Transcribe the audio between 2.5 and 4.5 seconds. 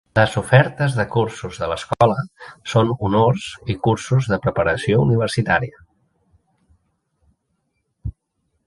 són honors i cursos de